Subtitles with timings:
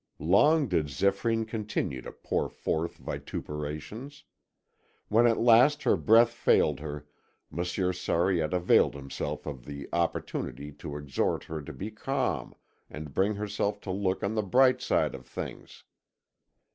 [0.17, 4.23] Long did Zéphyrine continue to pour forth vituperations.
[5.09, 7.05] When at last her breath failed her,
[7.51, 12.55] Monsieur Sariette availed himself of the opportunity to exhort her to be calm
[12.89, 15.83] and bring herself to look on the bright side of things.